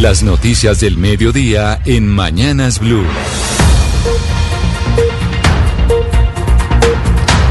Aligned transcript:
Las 0.00 0.22
noticias 0.22 0.80
del 0.80 0.96
mediodía 0.96 1.78
en 1.84 2.08
Mañanas 2.08 2.78
Blue. 2.78 3.04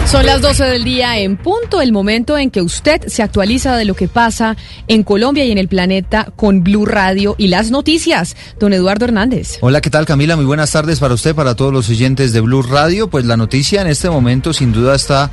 Son 0.08 0.26
las 0.26 0.42
12 0.42 0.64
del 0.64 0.84
día 0.84 1.20
en 1.20 1.38
punto, 1.38 1.80
el 1.80 1.92
momento 1.92 2.40
en 2.40 2.50
que 2.50 2.64
usted 2.64 3.04
se 3.06 3.22
actualiza 3.22 3.78
de 3.78 3.86
lo 3.86 3.94
que 3.94 4.08
pasa 4.08 4.58
en 4.88 5.04
Colombia 5.04 5.46
y 5.46 5.52
en 5.52 5.60
el 5.60 5.68
planeta 5.68 6.34
con 6.36 6.64
Blue 6.64 6.88
Radio 6.88 7.36
y 7.38 7.50
las 7.50 7.70
noticias. 7.70 8.36
Don 8.60 8.74
Eduardo 8.74 9.06
Hernández. 9.06 9.60
Hola, 9.62 9.80
¿qué 9.80 9.92
tal 9.92 10.08
Camila? 10.08 10.36
Muy 10.36 10.46
buenas 10.46 10.72
tardes 10.72 11.00
para 11.00 11.14
usted, 11.14 11.36
para 11.36 11.54
todos 11.54 11.72
los 11.72 11.88
oyentes 11.90 12.34
de 12.34 12.42
Blue 12.42 12.64
Radio. 12.64 13.12
Pues 13.12 13.26
la 13.26 13.38
noticia 13.38 13.84
en 13.84 13.88
este 13.88 14.10
momento 14.10 14.54
sin 14.54 14.74
duda 14.74 14.96
está 14.96 15.30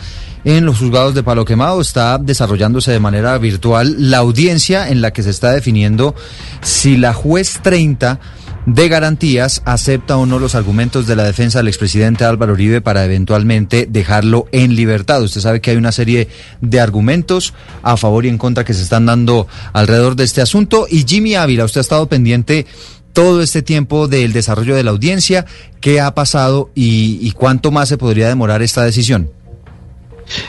en 0.46 0.64
los 0.64 0.78
juzgados 0.78 1.12
de 1.14 1.24
Palo 1.24 1.44
Quemado. 1.44 1.80
Está 1.80 2.16
desarrollándose 2.18 2.92
de 2.92 3.00
manera 3.00 3.36
virtual 3.36 3.96
la 3.98 4.18
audiencia 4.18 4.88
en 4.88 5.02
la 5.02 5.12
que 5.12 5.22
se 5.22 5.30
está 5.30 5.50
definiendo 5.52 6.14
si 6.62 6.96
la 6.96 7.12
juez 7.12 7.58
30 7.62 8.20
de 8.64 8.88
garantías 8.88 9.62
acepta 9.64 10.16
o 10.16 10.24
no 10.24 10.38
los 10.38 10.54
argumentos 10.54 11.06
de 11.06 11.16
la 11.16 11.24
defensa 11.24 11.58
del 11.58 11.68
expresidente 11.68 12.24
Álvaro 12.24 12.52
Uribe 12.52 12.80
para 12.80 13.04
eventualmente 13.04 13.86
dejarlo 13.90 14.46
en 14.52 14.76
libertad. 14.76 15.22
Usted 15.22 15.40
sabe 15.40 15.60
que 15.60 15.72
hay 15.72 15.76
una 15.76 15.92
serie 15.92 16.28
de 16.60 16.80
argumentos 16.80 17.52
a 17.82 17.96
favor 17.96 18.24
y 18.24 18.28
en 18.28 18.38
contra 18.38 18.64
que 18.64 18.74
se 18.74 18.82
están 18.82 19.06
dando 19.06 19.48
alrededor 19.72 20.14
de 20.14 20.24
este 20.24 20.42
asunto. 20.42 20.86
Y 20.88 21.04
Jimmy 21.06 21.34
Ávila, 21.34 21.64
usted 21.64 21.80
ha 21.80 21.82
estado 21.82 22.08
pendiente 22.08 22.66
todo 23.12 23.42
este 23.42 23.62
tiempo 23.62 24.06
del 24.06 24.32
desarrollo 24.32 24.76
de 24.76 24.84
la 24.84 24.90
audiencia, 24.90 25.46
qué 25.80 26.00
ha 26.00 26.14
pasado 26.14 26.70
y, 26.74 27.18
y 27.20 27.32
cuánto 27.32 27.72
más 27.72 27.88
se 27.88 27.98
podría 27.98 28.28
demorar 28.28 28.62
esta 28.62 28.84
decisión. 28.84 29.30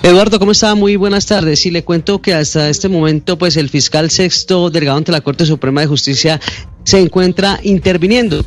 Eduardo, 0.04 0.40
¿cómo 0.40 0.52
está? 0.52 0.76
Muy 0.76 0.96
buenas 0.96 1.26
tardes. 1.26 1.66
Y 1.66 1.72
le 1.72 1.84
cuento 1.84 2.22
que 2.22 2.34
hasta 2.34 2.70
este 2.70 2.90
momento, 2.90 3.38
pues 3.38 3.58
el 3.58 3.70
fiscal 3.70 4.10
sexto 4.10 4.70
delegado 4.70 4.98
ante 4.98 5.12
la 5.12 5.22
Corte 5.22 5.46
Suprema 5.46 5.82
de 5.82 5.88
Justicia 5.88 6.40
se 6.84 7.00
encuentra 7.00 7.60
interviniendo. 7.64 8.44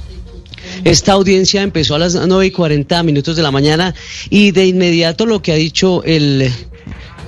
Esta 0.85 1.13
audiencia 1.13 1.63
empezó 1.63 1.95
a 1.95 1.99
las 1.99 2.15
9 2.15 2.47
y 2.47 2.51
40 2.51 3.03
minutos 3.03 3.37
de 3.37 3.43
la 3.43 3.51
mañana 3.51 3.95
y 4.29 4.51
de 4.51 4.67
inmediato 4.67 5.27
lo 5.27 5.43
que 5.43 5.53
ha 5.53 5.57
dicho 5.57 6.03
el, 6.05 6.51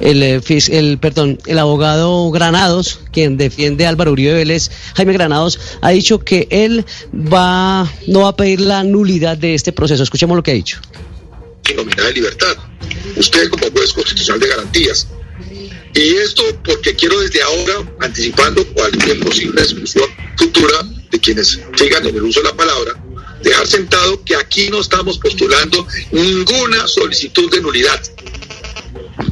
el, 0.01 0.23
el, 0.23 0.99
perdón, 0.99 1.39
el 1.47 1.59
abogado 1.59 2.31
Granados, 2.31 3.01
quien 3.11 3.37
defiende 3.37 3.87
a 3.87 3.89
Álvaro 3.89 4.13
Uribe 4.13 4.35
Vélez, 4.35 4.71
Jaime 4.95 5.13
Granados, 5.13 5.59
ha 5.81 5.91
dicho 5.91 6.21
que 6.21 6.49
él 6.51 6.85
va, 7.15 7.91
no 8.07 8.21
va 8.21 8.29
a 8.29 8.37
pedir 8.37 8.61
la 8.61 8.85
nulidad 8.85 9.37
de 9.37 9.55
este 9.55 9.73
proceso. 9.73 10.03
Escuchemos 10.03 10.37
lo 10.37 10.43
que 10.43 10.51
ha 10.51 10.55
dicho. 10.55 10.81
De 11.63 12.13
libertad. 12.13 12.57
Usted 13.17 13.49
como 13.49 13.71
juez 13.71 13.93
constitucional 13.93 14.41
de 14.41 14.49
garantías 14.49 15.07
y 15.95 16.15
esto 16.17 16.43
porque 16.65 16.95
quiero 16.95 17.21
desde 17.21 17.43
ahora, 17.43 17.75
anticipando 18.01 18.67
cualquier 18.69 19.21
posible 19.21 19.61
discusión 19.63 20.09
futura 20.37 20.79
de 21.11 21.21
quienes 21.21 21.61
sigan 21.77 22.07
en 22.07 22.17
el 22.17 22.23
uso 22.23 22.41
de 22.41 22.49
la 22.49 22.57
palabra, 22.57 22.95
dejar 23.43 23.67
sentado 23.67 24.23
que 24.25 24.35
aquí 24.35 24.71
no 24.71 24.81
estamos 24.81 25.19
postulando 25.19 25.87
ninguna 26.13 26.87
solicitud 26.89 27.51
de 27.51 27.61
nulidad. 27.61 28.01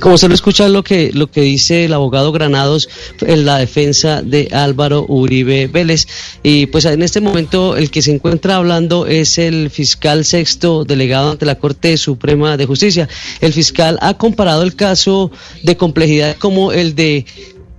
Como 0.01 0.19
se 0.19 0.29
lo 0.29 0.35
escucha 0.35 0.69
lo 0.69 0.85
que, 0.85 1.11
lo 1.13 1.31
que 1.31 1.41
dice 1.41 1.85
el 1.85 1.93
abogado 1.93 2.33
Granados 2.33 2.89
en 3.21 3.45
la 3.45 3.59
defensa 3.59 4.23
de 4.23 4.49
Álvaro 4.53 5.07
Uribe 5.09 5.69
Vélez. 5.69 6.07
Y 6.43 6.67
pues 6.67 6.85
en 6.85 7.03
este 7.03 7.21
momento 7.21 7.77
el 7.77 7.91
que 7.91 8.03
se 8.03 8.13
encuentra 8.13 8.57
hablando 8.57 9.07
es 9.07 9.39
el 9.39 9.71
fiscal 9.71 10.25
sexto 10.25 10.85
delegado 10.85 11.33
ante 11.33 11.47
la 11.47 11.59
Corte 11.59 11.97
Suprema 11.97 12.57
de 12.57 12.67
Justicia. 12.67 13.09
El 13.41 13.53
fiscal 13.53 13.99
ha 14.03 14.15
comparado 14.15 14.63
el 14.63 14.77
caso 14.77 15.31
de 15.63 15.77
complejidad 15.77 16.37
como 16.37 16.73
el 16.73 16.95
de 16.95 17.25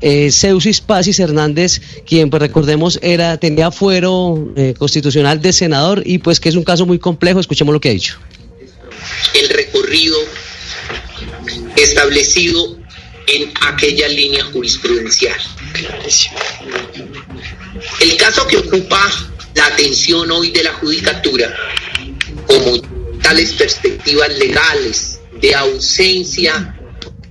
eh, 0.01 0.31
Ceusis 0.31 0.81
Pasis 0.81 1.19
Hernández, 1.19 1.81
quien 2.05 2.31
pues 2.31 2.41
recordemos 2.41 2.99
era 3.03 3.37
tenía 3.37 3.69
fuero 3.69 4.51
eh, 4.55 4.73
constitucional 4.77 5.39
de 5.41 5.53
senador 5.53 6.01
y 6.05 6.17
pues 6.17 6.39
que 6.39 6.49
es 6.49 6.55
un 6.55 6.63
caso 6.63 6.85
muy 6.87 6.97
complejo. 6.97 7.39
Escuchemos 7.39 7.73
lo 7.73 7.79
que 7.79 7.89
ha 7.89 7.93
dicho. 7.93 8.17
El 9.39 9.49
recorrido 9.49 10.17
establecido 11.75 12.77
en 13.27 13.51
aquella 13.61 14.07
línea 14.07 14.43
jurisprudencial. 14.45 15.39
El 17.99 18.17
caso 18.17 18.45
que 18.47 18.57
ocupa 18.57 19.09
la 19.55 19.65
atención 19.67 20.29
hoy 20.31 20.51
de 20.51 20.63
la 20.63 20.73
judicatura, 20.73 21.53
como 22.47 22.81
tales 23.21 23.53
perspectivas 23.53 24.37
legales 24.37 25.19
de 25.41 25.55
ausencia. 25.55 26.77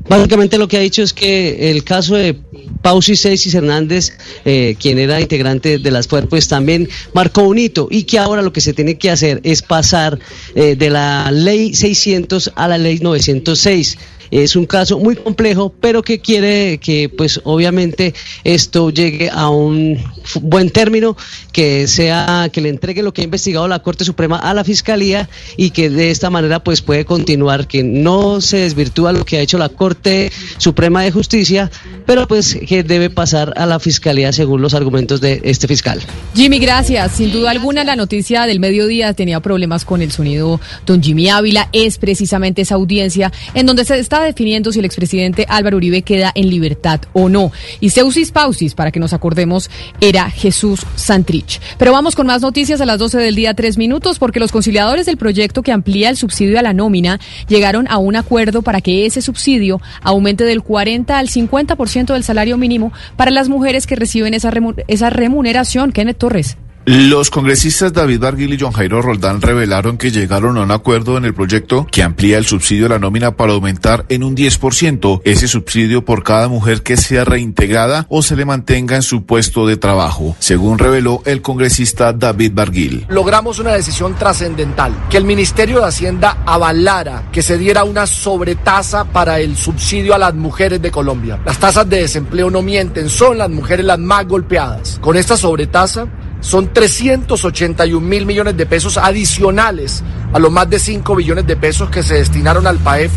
Básicamente 0.08 0.58
lo 0.58 0.66
que 0.66 0.76
ha 0.76 0.80
dicho 0.80 1.02
es 1.02 1.12
que 1.12 1.70
el 1.70 1.84
caso 1.84 2.16
de 2.16 2.36
Pausi 2.82 3.14
Seisis 3.14 3.54
Hernández, 3.54 4.12
eh, 4.44 4.74
quien 4.80 4.98
era 4.98 5.20
integrante 5.20 5.78
de 5.78 5.90
las 5.90 6.08
FUER, 6.08 6.28
pues 6.28 6.48
también 6.48 6.88
marcó 7.12 7.42
un 7.42 7.58
hito 7.58 7.88
y 7.90 8.04
que 8.04 8.18
ahora 8.18 8.42
lo 8.42 8.52
que 8.52 8.60
se 8.60 8.72
tiene 8.72 8.96
que 8.98 9.10
hacer 9.10 9.40
es 9.44 9.62
pasar 9.62 10.18
eh, 10.54 10.76
de 10.76 10.90
la 10.90 11.30
ley 11.30 11.74
600 11.74 12.52
a 12.56 12.68
la 12.68 12.78
ley 12.78 12.98
906. 13.00 13.98
Es 14.30 14.56
un 14.56 14.66
caso 14.66 14.98
muy 14.98 15.16
complejo, 15.16 15.72
pero 15.80 16.02
que 16.02 16.20
quiere 16.20 16.78
que, 16.78 17.08
pues, 17.08 17.40
obviamente 17.44 18.14
esto 18.44 18.90
llegue 18.90 19.30
a 19.30 19.48
un 19.48 19.98
buen 20.40 20.70
término, 20.70 21.16
que 21.52 21.86
sea, 21.86 22.48
que 22.52 22.60
le 22.60 22.68
entregue 22.68 23.02
lo 23.02 23.12
que 23.12 23.22
ha 23.22 23.24
investigado 23.24 23.66
la 23.68 23.82
Corte 23.82 24.04
Suprema 24.04 24.36
a 24.36 24.54
la 24.54 24.64
Fiscalía 24.64 25.28
y 25.56 25.70
que 25.70 25.90
de 25.90 26.10
esta 26.10 26.30
manera, 26.30 26.62
pues, 26.62 26.82
puede 26.82 27.04
continuar, 27.04 27.66
que 27.66 27.82
no 27.82 28.40
se 28.40 28.58
desvirtúa 28.58 29.12
lo 29.12 29.24
que 29.24 29.38
ha 29.38 29.40
hecho 29.40 29.58
la 29.58 29.68
Corte 29.68 30.30
Suprema 30.58 31.02
de 31.02 31.10
Justicia, 31.10 31.70
pero 32.06 32.26
pues 32.26 32.58
que 32.66 32.82
debe 32.82 33.10
pasar 33.10 33.54
a 33.56 33.66
la 33.66 33.78
Fiscalía 33.80 34.32
según 34.32 34.62
los 34.62 34.74
argumentos 34.74 35.20
de 35.20 35.40
este 35.44 35.66
fiscal. 35.66 36.00
Jimmy, 36.34 36.58
gracias. 36.58 37.12
Sin 37.12 37.32
duda 37.32 37.50
alguna, 37.50 37.84
la 37.84 37.96
noticia 37.96 38.46
del 38.46 38.60
mediodía 38.60 39.14
tenía 39.14 39.40
problemas 39.40 39.84
con 39.84 40.02
el 40.02 40.12
sonido. 40.12 40.60
Don 40.86 41.02
Jimmy 41.02 41.28
Ávila 41.28 41.68
es 41.72 41.98
precisamente 41.98 42.62
esa 42.62 42.74
audiencia 42.76 43.32
en 43.54 43.66
donde 43.66 43.84
se 43.84 43.98
está 43.98 44.19
definiendo 44.24 44.72
si 44.72 44.78
el 44.78 44.84
expresidente 44.84 45.46
Álvaro 45.48 45.76
Uribe 45.76 46.02
queda 46.02 46.32
en 46.34 46.50
libertad 46.50 47.00
o 47.12 47.28
no. 47.28 47.52
Y 47.80 47.90
Seusis 47.90 48.30
Pausis, 48.30 48.74
para 48.74 48.90
que 48.90 49.00
nos 49.00 49.12
acordemos, 49.12 49.70
era 50.00 50.30
Jesús 50.30 50.86
Santrich. 50.94 51.60
Pero 51.78 51.92
vamos 51.92 52.16
con 52.16 52.26
más 52.26 52.42
noticias 52.42 52.80
a 52.80 52.86
las 52.86 52.98
12 52.98 53.18
del 53.18 53.34
día, 53.34 53.54
tres 53.54 53.78
minutos, 53.78 54.18
porque 54.18 54.40
los 54.40 54.52
conciliadores 54.52 55.06
del 55.06 55.16
proyecto 55.16 55.62
que 55.62 55.72
amplía 55.72 56.08
el 56.08 56.16
subsidio 56.16 56.58
a 56.58 56.62
la 56.62 56.72
nómina 56.72 57.20
llegaron 57.48 57.86
a 57.88 57.98
un 57.98 58.16
acuerdo 58.16 58.62
para 58.62 58.80
que 58.80 59.06
ese 59.06 59.22
subsidio 59.22 59.80
aumente 60.02 60.44
del 60.44 60.62
40 60.62 61.18
al 61.18 61.28
50% 61.28 62.12
del 62.12 62.24
salario 62.24 62.56
mínimo 62.56 62.92
para 63.16 63.30
las 63.30 63.48
mujeres 63.48 63.86
que 63.86 63.96
reciben 63.96 64.34
esa, 64.34 64.50
remuneración. 64.50 65.92
Kenneth 65.92 66.18
Torres. 66.18 66.56
Los 66.86 67.28
congresistas 67.28 67.92
David 67.92 68.20
Barguil 68.20 68.54
y 68.54 68.58
John 68.58 68.72
Jairo 68.72 69.02
Roldán 69.02 69.42
revelaron 69.42 69.98
que 69.98 70.10
llegaron 70.10 70.56
a 70.56 70.62
un 70.62 70.70
acuerdo 70.70 71.18
en 71.18 71.26
el 71.26 71.34
proyecto 71.34 71.86
que 71.90 72.02
amplía 72.02 72.38
el 72.38 72.46
subsidio 72.46 72.84
de 72.84 72.88
la 72.88 72.98
nómina 72.98 73.36
para 73.36 73.52
aumentar 73.52 74.06
en 74.08 74.24
un 74.24 74.34
10% 74.34 75.20
ese 75.24 75.46
subsidio 75.46 76.06
por 76.06 76.24
cada 76.24 76.48
mujer 76.48 76.82
que 76.82 76.96
sea 76.96 77.26
reintegrada 77.26 78.06
o 78.08 78.22
se 78.22 78.34
le 78.34 78.46
mantenga 78.46 78.96
en 78.96 79.02
su 79.02 79.26
puesto 79.26 79.66
de 79.66 79.76
trabajo, 79.76 80.34
según 80.38 80.78
reveló 80.78 81.20
el 81.26 81.42
congresista 81.42 82.14
David 82.14 82.52
Barguil. 82.54 83.06
Logramos 83.10 83.58
una 83.58 83.74
decisión 83.74 84.14
trascendental, 84.14 84.94
que 85.10 85.18
el 85.18 85.24
Ministerio 85.24 85.80
de 85.80 85.86
Hacienda 85.86 86.38
avalara 86.46 87.24
que 87.30 87.42
se 87.42 87.58
diera 87.58 87.84
una 87.84 88.06
sobretasa 88.06 89.04
para 89.04 89.38
el 89.38 89.54
subsidio 89.54 90.14
a 90.14 90.18
las 90.18 90.34
mujeres 90.34 90.80
de 90.80 90.90
Colombia. 90.90 91.40
Las 91.44 91.58
tasas 91.58 91.88
de 91.90 91.98
desempleo 91.98 92.50
no 92.50 92.62
mienten, 92.62 93.10
son 93.10 93.36
las 93.36 93.50
mujeres 93.50 93.84
las 93.84 93.98
más 93.98 94.26
golpeadas. 94.26 94.98
Con 95.02 95.18
esta 95.18 95.36
sobretasa 95.36 96.08
son 96.40 96.72
381 96.72 98.06
mil 98.06 98.26
millones 98.26 98.56
de 98.56 98.66
pesos 98.66 98.96
adicionales 98.96 100.02
a 100.32 100.38
los 100.38 100.50
más 100.50 100.68
de 100.68 100.78
5 100.78 101.16
billones 101.16 101.46
de 101.46 101.56
pesos 101.56 101.90
que 101.90 102.02
se 102.02 102.14
destinaron 102.14 102.66
al 102.66 102.78
PAEF 102.78 103.12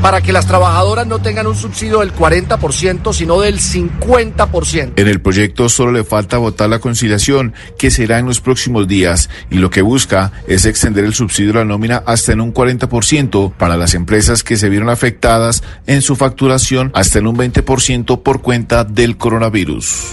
para 0.00 0.22
que 0.22 0.32
las 0.32 0.46
trabajadoras 0.46 1.06
no 1.06 1.20
tengan 1.20 1.46
un 1.46 1.54
subsidio 1.54 2.00
del 2.00 2.14
40%, 2.14 3.12
sino 3.12 3.40
del 3.40 3.58
50%. 3.60 4.92
En 4.96 5.08
el 5.08 5.20
proyecto 5.20 5.68
solo 5.68 5.92
le 5.92 6.04
falta 6.04 6.38
votar 6.38 6.70
la 6.70 6.78
conciliación, 6.78 7.54
que 7.78 7.90
será 7.90 8.18
en 8.18 8.26
los 8.26 8.40
próximos 8.40 8.88
días, 8.88 9.28
y 9.50 9.56
lo 9.56 9.70
que 9.70 9.82
busca 9.82 10.32
es 10.46 10.64
extender 10.64 11.04
el 11.04 11.14
subsidio 11.14 11.52
a 11.52 11.56
la 11.56 11.64
nómina 11.64 12.02
hasta 12.06 12.32
en 12.32 12.40
un 12.40 12.54
40% 12.54 13.52
para 13.52 13.76
las 13.76 13.94
empresas 13.94 14.42
que 14.42 14.56
se 14.56 14.68
vieron 14.68 14.88
afectadas 14.88 15.62
en 15.86 16.02
su 16.02 16.16
facturación 16.16 16.90
hasta 16.94 17.18
en 17.18 17.26
un 17.26 17.36
20% 17.36 18.22
por 18.22 18.40
cuenta 18.40 18.84
del 18.84 19.16
coronavirus. 19.16 20.10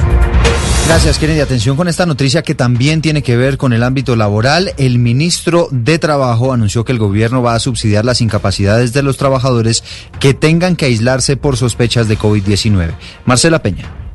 Gracias, 0.88 1.20
Kennedy. 1.20 1.42
Atención 1.42 1.76
con 1.76 1.90
esta 1.90 2.06
noticia 2.06 2.44
que 2.44 2.56
también 2.56 3.02
tiene 3.02 3.22
que 3.22 3.36
ver 3.36 3.58
con 3.58 3.74
el 3.74 3.84
ámbito 3.84 4.16
laboral. 4.16 4.74
El 4.78 5.00
ministro 5.00 5.68
de 5.70 6.00
Trabajo 6.00 6.54
anunció 6.54 6.86
que 6.86 6.94
el 6.94 6.98
gobierno 6.98 7.42
va 7.42 7.56
a 7.56 7.60
subsidiar 7.60 8.06
las 8.06 8.22
incapacidades 8.22 8.94
de 8.94 9.04
los 9.04 9.18
trabajadores 9.18 9.84
que 10.22 10.34
tengan 10.34 10.78
que 10.78 10.86
aislarse 10.86 11.36
por 11.36 11.58
sospechas 11.58 12.08
de 12.08 12.18
COVID-19. 12.18 12.94
Marcela 13.26 13.62
Peña. 13.62 14.07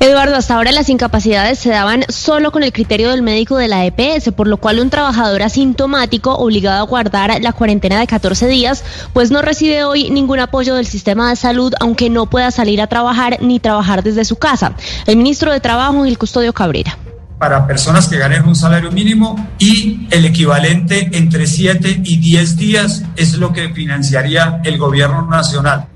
Eduardo, 0.00 0.36
hasta 0.36 0.54
ahora 0.54 0.72
las 0.72 0.88
incapacidades 0.88 1.58
se 1.58 1.70
daban 1.70 2.04
solo 2.08 2.52
con 2.52 2.62
el 2.62 2.72
criterio 2.72 3.10
del 3.10 3.22
médico 3.22 3.56
de 3.56 3.68
la 3.68 3.84
EPS, 3.84 4.32
por 4.32 4.46
lo 4.46 4.56
cual 4.56 4.80
un 4.80 4.90
trabajador 4.90 5.42
asintomático 5.42 6.34
obligado 6.34 6.80
a 6.80 6.86
guardar 6.86 7.40
la 7.40 7.52
cuarentena 7.52 7.98
de 7.98 8.06
14 8.06 8.46
días, 8.46 8.84
pues 9.12 9.30
no 9.30 9.42
recibe 9.42 9.84
hoy 9.84 10.10
ningún 10.10 10.40
apoyo 10.40 10.74
del 10.74 10.86
sistema 10.86 11.30
de 11.30 11.36
salud, 11.36 11.72
aunque 11.80 12.10
no 12.10 12.26
pueda 12.26 12.50
salir 12.50 12.80
a 12.80 12.86
trabajar 12.86 13.38
ni 13.40 13.60
trabajar 13.60 14.02
desde 14.02 14.24
su 14.24 14.36
casa. 14.36 14.74
El 15.06 15.16
ministro 15.16 15.52
de 15.52 15.60
Trabajo, 15.60 16.04
el 16.04 16.18
Custodio 16.18 16.52
Cabrera. 16.52 16.96
para 17.38 17.68
personas 17.68 18.08
que 18.08 18.18
ganen 18.18 18.44
un 18.44 18.56
salario 18.56 18.90
mínimo 18.90 19.48
y 19.60 20.08
el 20.10 20.24
equivalente 20.24 21.08
entre 21.12 21.46
7 21.46 22.00
y 22.04 22.16
10 22.16 22.56
días 22.56 23.04
es 23.14 23.34
lo 23.34 23.52
que 23.52 23.68
financiaría 23.68 24.60
el 24.64 24.76
gobierno 24.76 25.24
nacional. 25.24 25.86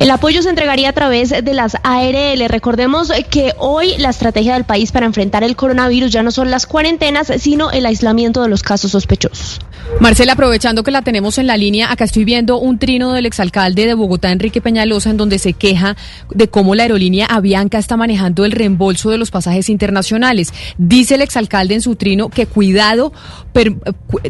El 0.00 0.10
apoyo 0.10 0.40
se 0.42 0.48
entregaría 0.48 0.88
a 0.88 0.92
través 0.94 1.28
de 1.28 1.52
las 1.52 1.76
ARL. 1.82 2.48
Recordemos 2.48 3.12
que 3.28 3.52
hoy 3.58 3.98
la 3.98 4.08
estrategia 4.08 4.54
del 4.54 4.64
país 4.64 4.92
para 4.92 5.04
enfrentar 5.04 5.44
el 5.44 5.56
coronavirus 5.56 6.10
ya 6.10 6.22
no 6.22 6.30
son 6.30 6.50
las 6.50 6.64
cuarentenas, 6.64 7.30
sino 7.36 7.70
el 7.70 7.84
aislamiento 7.84 8.40
de 8.40 8.48
los 8.48 8.62
casos 8.62 8.92
sospechosos. 8.92 9.60
Marcela, 10.00 10.32
aprovechando 10.32 10.84
que 10.84 10.90
la 10.90 11.02
tenemos 11.02 11.36
en 11.36 11.46
la 11.46 11.58
línea, 11.58 11.92
acá 11.92 12.04
estoy 12.04 12.24
viendo 12.24 12.58
un 12.58 12.78
trino 12.78 13.12
del 13.12 13.26
exalcalde 13.26 13.84
de 13.84 13.92
Bogotá, 13.92 14.30
Enrique 14.30 14.62
Peñalosa, 14.62 15.10
en 15.10 15.18
donde 15.18 15.38
se 15.38 15.52
queja 15.52 15.96
de 16.30 16.48
cómo 16.48 16.74
la 16.74 16.84
aerolínea 16.84 17.26
Avianca 17.26 17.76
está 17.76 17.98
manejando 17.98 18.46
el 18.46 18.52
reembolso 18.52 19.10
de 19.10 19.18
los 19.18 19.30
pasajes 19.30 19.68
internacionales. 19.68 20.54
Dice 20.78 21.16
el 21.16 21.22
exalcalde 21.22 21.74
en 21.74 21.82
su 21.82 21.96
trino 21.96 22.30
que 22.30 22.46
cuidado, 22.46 23.12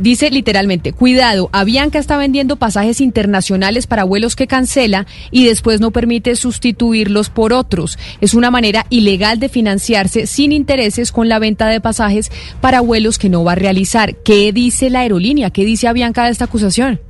dice 0.01 0.31
literalmente, 0.31 0.93
cuidado, 0.93 1.49
Avianca 1.53 2.01
está 2.01 2.17
vendiendo 2.17 2.57
pasajes 2.57 3.01
internacionales 3.01 3.87
para 3.87 4.03
vuelos 4.03 4.35
que 4.35 4.49
cancela 4.49 5.07
y 5.31 5.45
después 5.45 5.60
no 5.81 5.91
permite 5.91 6.37
sustituirlos 6.37 7.31
por 7.31 7.53
otros. 7.53 7.99
Es 8.21 8.35
una 8.35 8.51
manera 8.51 8.87
ilegal 8.91 9.39
de 9.39 9.49
financiarse 9.49 10.27
sin 10.27 10.53
intereses 10.53 11.13
con 11.13 11.29
la 11.29 11.39
venta 11.39 11.69
de 11.69 11.81
pasajes 11.81 12.31
para 12.61 12.81
vuelos 12.81 13.19
que 13.19 13.29
no 13.29 13.45
va 13.45 13.53
a 13.53 13.57
realizar. 13.57 14.17
¿Qué 14.17 14.53
dice 14.53 14.91
la 14.91 15.01
aerolínea? 15.01 15.51
¿Qué 15.51 15.65
dice 15.65 15.89
Avianca 15.89 16.25
de 16.25 16.31
esta 16.31 16.47
acusación? 16.47 17.01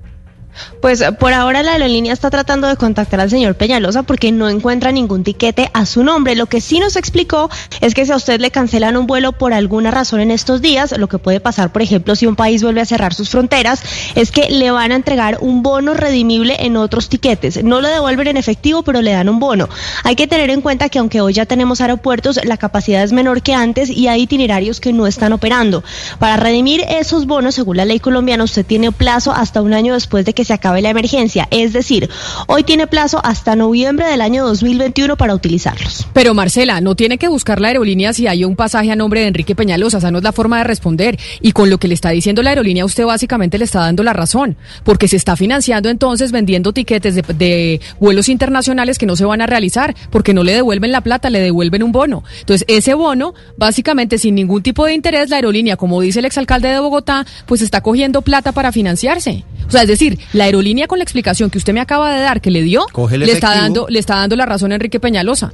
Pues 0.80 1.04
por 1.18 1.32
ahora 1.32 1.62
la 1.62 1.72
aerolínea 1.72 2.12
está 2.12 2.30
tratando 2.30 2.66
de 2.66 2.76
contactar 2.76 3.20
al 3.20 3.30
señor 3.30 3.54
Peñalosa 3.54 4.02
porque 4.02 4.32
no 4.32 4.48
encuentra 4.48 4.92
ningún 4.92 5.24
tiquete 5.24 5.70
a 5.74 5.84
su 5.86 6.02
nombre. 6.02 6.34
Lo 6.36 6.46
que 6.46 6.60
sí 6.60 6.80
nos 6.80 6.96
explicó 6.96 7.50
es 7.80 7.94
que 7.94 8.06
si 8.06 8.12
a 8.12 8.16
usted 8.16 8.40
le 8.40 8.50
cancelan 8.50 8.96
un 8.96 9.06
vuelo 9.06 9.32
por 9.32 9.52
alguna 9.52 9.90
razón 9.90 10.20
en 10.20 10.30
estos 10.30 10.62
días, 10.62 10.96
lo 10.96 11.08
que 11.08 11.18
puede 11.18 11.40
pasar, 11.40 11.72
por 11.72 11.82
ejemplo, 11.82 12.16
si 12.16 12.26
un 12.26 12.36
país 12.36 12.62
vuelve 12.62 12.80
a 12.80 12.86
cerrar 12.86 13.14
sus 13.14 13.28
fronteras, 13.28 13.82
es 14.14 14.30
que 14.30 14.48
le 14.50 14.70
van 14.70 14.92
a 14.92 14.96
entregar 14.96 15.38
un 15.40 15.62
bono 15.62 15.94
redimible 15.94 16.56
en 16.60 16.76
otros 16.76 17.08
tiquetes. 17.08 17.62
No 17.62 17.80
lo 17.80 17.88
devuelven 17.88 18.28
en 18.28 18.36
efectivo, 18.36 18.82
pero 18.82 19.02
le 19.02 19.12
dan 19.12 19.28
un 19.28 19.38
bono. 19.38 19.68
Hay 20.04 20.16
que 20.16 20.26
tener 20.26 20.50
en 20.50 20.60
cuenta 20.60 20.88
que 20.88 20.98
aunque 20.98 21.20
hoy 21.20 21.34
ya 21.34 21.46
tenemos 21.46 21.80
aeropuertos, 21.80 22.40
la 22.44 22.56
capacidad 22.56 23.02
es 23.02 23.12
menor 23.12 23.42
que 23.42 23.54
antes 23.54 23.90
y 23.90 24.08
hay 24.08 24.22
itinerarios 24.22 24.80
que 24.80 24.92
no 24.92 25.06
están 25.06 25.32
operando. 25.32 25.84
Para 26.18 26.36
redimir 26.36 26.84
esos 26.88 27.26
bonos, 27.26 27.54
según 27.54 27.76
la 27.76 27.84
ley 27.84 28.00
colombiana, 28.00 28.44
usted 28.44 28.64
tiene 28.64 28.92
plazo 28.92 29.32
hasta 29.32 29.62
un 29.62 29.74
año 29.74 29.94
después 29.94 30.24
de 30.24 30.32
que 30.32 30.44
se 30.50 30.54
acabe 30.54 30.82
la 30.82 30.90
emergencia. 30.90 31.46
Es 31.52 31.72
decir, 31.72 32.10
hoy 32.48 32.64
tiene 32.64 32.88
plazo 32.88 33.20
hasta 33.22 33.54
noviembre 33.54 34.08
del 34.08 34.20
año 34.20 34.44
2021 34.44 35.16
para 35.16 35.32
utilizarlos. 35.32 36.08
Pero 36.12 36.34
Marcela, 36.34 36.80
no 36.80 36.96
tiene 36.96 37.18
que 37.18 37.28
buscar 37.28 37.60
la 37.60 37.68
aerolínea 37.68 38.12
si 38.12 38.26
hay 38.26 38.44
un 38.44 38.56
pasaje 38.56 38.90
a 38.90 38.96
nombre 38.96 39.20
de 39.20 39.28
Enrique 39.28 39.54
Peñalosa. 39.54 39.98
Esa 39.98 40.10
no 40.10 40.18
es 40.18 40.24
la 40.24 40.32
forma 40.32 40.58
de 40.58 40.64
responder. 40.64 41.16
Y 41.40 41.52
con 41.52 41.70
lo 41.70 41.78
que 41.78 41.86
le 41.86 41.94
está 41.94 42.10
diciendo 42.10 42.42
la 42.42 42.50
aerolínea, 42.50 42.84
usted 42.84 43.04
básicamente 43.04 43.58
le 43.58 43.64
está 43.64 43.78
dando 43.78 44.02
la 44.02 44.12
razón. 44.12 44.56
Porque 44.82 45.06
se 45.06 45.14
está 45.14 45.36
financiando 45.36 45.88
entonces 45.88 46.32
vendiendo 46.32 46.72
tiquetes 46.72 47.14
de, 47.14 47.22
de 47.22 47.80
vuelos 48.00 48.28
internacionales 48.28 48.98
que 48.98 49.06
no 49.06 49.14
se 49.14 49.24
van 49.24 49.42
a 49.42 49.46
realizar. 49.46 49.94
Porque 50.10 50.34
no 50.34 50.42
le 50.42 50.54
devuelven 50.54 50.90
la 50.90 51.02
plata, 51.02 51.30
le 51.30 51.38
devuelven 51.38 51.84
un 51.84 51.92
bono. 51.92 52.24
Entonces, 52.40 52.66
ese 52.66 52.94
bono, 52.94 53.34
básicamente 53.56 54.18
sin 54.18 54.34
ningún 54.34 54.64
tipo 54.64 54.84
de 54.84 54.94
interés, 54.94 55.30
la 55.30 55.36
aerolínea, 55.36 55.76
como 55.76 56.00
dice 56.00 56.18
el 56.18 56.24
exalcalde 56.24 56.70
de 56.70 56.80
Bogotá, 56.80 57.24
pues 57.46 57.62
está 57.62 57.82
cogiendo 57.82 58.22
plata 58.22 58.50
para 58.50 58.72
financiarse. 58.72 59.44
O 59.70 59.72
sea, 59.72 59.82
es 59.82 59.88
decir, 59.88 60.18
la 60.32 60.44
aerolínea 60.44 60.86
con 60.86 60.98
la 60.98 61.04
explicación 61.04 61.50
que 61.50 61.58
usted 61.58 61.72
me 61.72 61.80
acaba 61.80 62.14
de 62.14 62.20
dar 62.20 62.40
que 62.40 62.50
le 62.50 62.62
dio, 62.62 62.86
le 63.10 63.32
está 63.32 63.54
dando 63.54 63.86
le 63.88 63.98
está 63.98 64.16
dando 64.16 64.36
la 64.36 64.46
razón 64.46 64.72
a 64.72 64.76
Enrique 64.76 65.00
Peñalosa. 65.00 65.52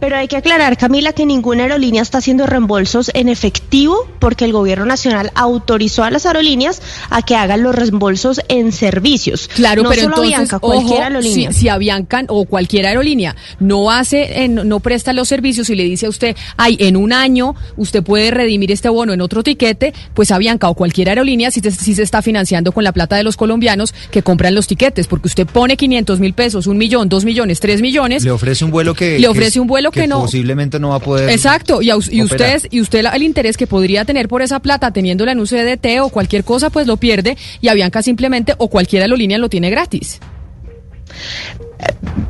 Pero 0.00 0.16
hay 0.16 0.28
que 0.28 0.36
aclarar, 0.36 0.76
Camila, 0.76 1.12
que 1.12 1.26
ninguna 1.26 1.64
aerolínea 1.64 2.02
está 2.02 2.18
haciendo 2.18 2.46
reembolsos 2.46 3.10
en 3.14 3.28
efectivo 3.28 4.06
porque 4.20 4.44
el 4.44 4.52
gobierno 4.52 4.86
nacional 4.86 5.32
autorizó 5.34 6.04
a 6.04 6.10
las 6.10 6.24
aerolíneas 6.24 6.80
a 7.10 7.22
que 7.22 7.34
hagan 7.34 7.64
los 7.64 7.74
reembolsos 7.74 8.40
en 8.48 8.70
servicios. 8.70 9.48
Claro, 9.48 9.82
pero 9.88 10.02
entonces, 10.02 10.34
Avianca, 10.34 10.58
cualquier 10.60 11.02
aerolínea. 11.02 11.52
Si, 11.52 11.60
si, 11.60 11.68
Avianca 11.68 12.24
o 12.28 12.44
cualquier 12.44 12.86
aerolínea 12.86 13.34
no 13.58 13.90
hace, 13.90 14.48
no 14.48 14.80
presta 14.80 15.12
los 15.12 15.26
servicios 15.26 15.68
y 15.68 15.74
le 15.74 15.84
dice 15.84 16.06
a 16.06 16.08
usted, 16.10 16.36
ay, 16.56 16.76
en 16.80 16.96
un 16.96 17.12
año 17.12 17.56
usted 17.76 18.02
puede 18.02 18.30
redimir 18.30 18.70
este 18.70 18.88
bono 18.88 19.12
en 19.12 19.20
otro 19.20 19.42
tiquete, 19.42 19.92
pues 20.14 20.30
Avianca 20.30 20.68
o 20.68 20.74
cualquier 20.74 21.08
aerolínea 21.08 21.50
sí, 21.50 21.60
se 21.60 22.02
está 22.02 22.22
financiando 22.22 22.70
con 22.70 22.84
la 22.84 22.92
plata 22.92 23.16
de 23.16 23.24
los 23.24 23.36
colombianos 23.36 23.92
que 24.10 24.22
compran 24.22 24.54
los 24.54 24.68
tiquetes, 24.68 25.08
porque 25.08 25.26
usted 25.26 25.46
pone 25.46 25.76
500 25.76 26.20
mil 26.20 26.34
pesos, 26.34 26.68
un 26.68 26.78
millón, 26.78 27.08
dos 27.08 27.24
millones, 27.24 27.58
tres 27.58 27.80
millones. 27.82 28.22
Le 28.22 28.30
ofrece 28.30 28.64
un 28.64 28.70
vuelo 28.70 28.94
que... 28.94 29.18
Le 29.18 29.26
ofrece 29.26 29.58
un 29.58 29.66
vuelo 29.66 29.87
que, 29.90 30.06
no. 30.06 30.20
Posiblemente 30.20 30.78
no 30.78 30.90
va 30.90 30.96
a 30.96 31.00
poder. 31.00 31.30
Exacto, 31.30 31.82
y, 31.82 31.88
y 31.88 32.22
usted, 32.22 32.62
y 32.70 32.80
usted 32.80 33.04
el 33.12 33.22
interés 33.22 33.56
que 33.56 33.66
podría 33.66 34.04
tener 34.04 34.28
por 34.28 34.42
esa 34.42 34.60
plata 34.60 34.90
teniéndola 34.90 35.32
en 35.32 35.40
un 35.40 35.46
CDT 35.46 36.00
o 36.02 36.08
cualquier 36.08 36.44
cosa, 36.44 36.70
pues 36.70 36.86
lo 36.86 36.96
pierde 36.96 37.36
y 37.60 37.68
Avianca 37.68 38.02
simplemente 38.02 38.54
o 38.58 38.68
cualquier 38.68 39.02
aerolínea 39.02 39.38
lo 39.38 39.48
tiene 39.48 39.70
gratis 39.70 40.20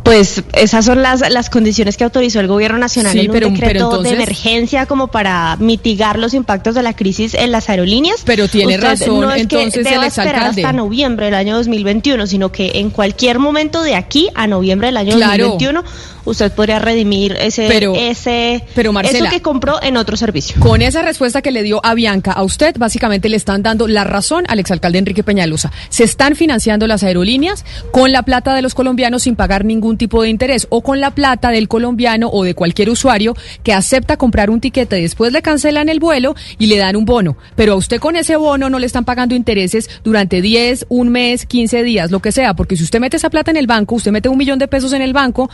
pues 0.09 0.43
esas 0.55 0.87
son 0.87 1.03
las, 1.03 1.29
las 1.31 1.51
condiciones 1.51 1.99
que 1.99 2.05
autorizó 2.05 2.41
el 2.41 2.47
gobierno 2.47 2.79
nacional 2.79 3.19
en 3.19 3.31
un 3.31 3.55
decreto 3.55 4.03
de 4.03 4.11
emergencia 4.11 4.87
como 4.87 5.09
para 5.09 5.57
mitigar 5.57 6.19
los 6.19 6.33
impactos 6.33 6.75
de 6.75 6.83
la 6.83 6.95
crisis 6.95 7.35
en 7.35 7.53
las 7.53 7.69
aerolíneas. 7.69 8.23
Pero 8.25 8.49
tiene 8.49 8.79
razón, 8.79 9.21
no 9.21 9.31
es 9.31 9.43
entonces 9.43 9.85
que 9.85 9.91
deba 9.91 10.07
esperar 10.07 10.45
hasta 10.45 10.73
noviembre 10.73 11.27
del 11.27 11.35
año 11.35 11.57
2021, 11.57 12.27
sino 12.27 12.51
que 12.51 12.73
en 12.77 12.89
cualquier 12.89 13.39
momento 13.39 13.83
de 13.83 13.97
aquí 13.97 14.29
a 14.35 14.47
noviembre 14.47 14.89
del 14.89 14.97
año 14.97 15.19
2021 15.19 15.85
usted 16.25 16.53
podría 16.53 16.79
redimir 16.79 17.37
ese, 17.41 17.67
ese 18.11 18.65
pero 18.75 18.99
eso 19.01 19.25
que 19.31 19.43
compró 19.43 19.83
en 19.83 19.97
otro 19.97 20.17
servicio. 20.17 20.61
Con 20.61 20.83
esa 20.83 21.03
respuesta 21.03 21.43
que 21.43 21.51
le 21.51 21.63
dio 21.63 21.81
a 21.85 21.95
Bianca, 21.95 22.33
a 22.33 22.43
usted 22.43 22.77
básicamente 22.79 23.29
le 23.29 23.37
están 23.37 23.63
dando 23.63 23.89
la 23.89 24.05
razón 24.05 24.45
al 24.49 24.59
exalcalde 24.59 24.99
Enrique 24.99 25.23
Peñalosa. 25.23 25.73
Se 25.89 26.05
están 26.05 26.37
financiando 26.37 26.87
las 26.87 27.03
aerolíneas 27.03 27.65
con 27.91 28.13
la 28.13 28.23
plata 28.23 28.55
de 28.55 28.63
los 28.63 28.75
colombianos 28.75 29.23
sin 29.23 29.37
pagar 29.37 29.65
ningún 29.65 29.98
tipo 29.99 30.23
de 30.23 30.31
interés 30.31 30.67
o 30.71 30.83
con 30.83 31.01
la 31.01 31.11
plata 31.11 31.51
del 31.51 31.69
colombiano 31.69 32.31
o 32.33 32.45
de 32.45 32.55
cualquier 32.55 32.91
usuario 32.91 33.37
que 33.63 33.73
acepta 33.73 34.17
comprar 34.17 34.51
un 34.51 34.61
tiquete, 34.61 34.97
después 34.97 35.33
le 35.33 35.43
cancelan 35.43 35.89
el 35.89 36.01
vuelo 36.01 36.35
y 36.59 36.67
le 36.67 36.79
dan 36.79 36.97
un 36.97 37.05
bono. 37.05 37.37
Pero 37.57 37.75
a 37.75 37.77
usted 37.77 38.01
con 38.01 38.17
ese 38.17 38.37
bono 38.37 38.71
no 38.71 38.79
le 38.79 38.87
están 38.87 39.05
pagando 39.05 39.35
intereses 39.35 39.91
durante 40.05 40.41
10, 40.41 40.87
un 40.89 41.11
mes, 41.11 41.45
15 41.47 41.83
días, 41.83 42.11
lo 42.11 42.21
que 42.21 42.33
sea, 42.33 42.55
porque 42.55 42.77
si 42.77 42.85
usted 42.85 43.01
mete 43.01 43.17
esa 43.17 43.31
plata 43.31 43.51
en 43.51 43.57
el 43.57 43.67
banco, 43.67 43.97
usted 43.97 44.13
mete 44.13 44.29
un 44.29 44.39
millón 44.39 44.59
de 44.59 44.69
pesos 44.69 44.93
en 44.93 45.03
el 45.03 45.13
banco, 45.13 45.51